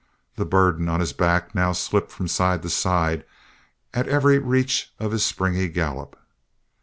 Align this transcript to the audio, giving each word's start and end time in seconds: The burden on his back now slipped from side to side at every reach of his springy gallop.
The 0.35 0.47
burden 0.47 0.89
on 0.89 0.99
his 0.99 1.13
back 1.13 1.53
now 1.53 1.73
slipped 1.73 2.09
from 2.11 2.27
side 2.27 2.63
to 2.63 2.71
side 2.71 3.23
at 3.93 4.07
every 4.07 4.39
reach 4.39 4.91
of 4.97 5.11
his 5.11 5.23
springy 5.23 5.67
gallop. 5.69 6.17